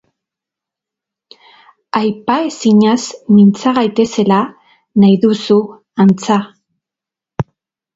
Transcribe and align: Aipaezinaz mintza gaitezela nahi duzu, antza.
Aipaezinaz 1.99 3.03
mintza 3.37 3.77
gaitezela 3.79 4.43
nahi 5.05 5.23
duzu, 5.29 5.63
antza. 6.09 6.45